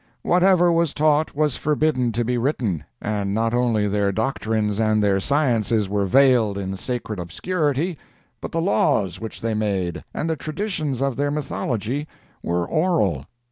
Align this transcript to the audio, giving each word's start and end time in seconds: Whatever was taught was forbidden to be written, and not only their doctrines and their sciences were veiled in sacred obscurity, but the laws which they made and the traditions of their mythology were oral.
Whatever 0.23 0.71
was 0.71 0.95
taught 0.95 1.35
was 1.35 1.57
forbidden 1.57 2.11
to 2.13 2.25
be 2.25 2.35
written, 2.35 2.83
and 2.99 3.35
not 3.35 3.53
only 3.53 3.87
their 3.87 4.11
doctrines 4.11 4.79
and 4.79 5.03
their 5.03 5.19
sciences 5.19 5.87
were 5.87 6.07
veiled 6.07 6.57
in 6.57 6.75
sacred 6.75 7.19
obscurity, 7.19 7.99
but 8.41 8.51
the 8.51 8.61
laws 8.61 9.21
which 9.21 9.41
they 9.41 9.53
made 9.53 10.03
and 10.11 10.27
the 10.27 10.35
traditions 10.35 11.03
of 11.03 11.17
their 11.17 11.29
mythology 11.29 12.07
were 12.41 12.67
oral. 12.67 13.25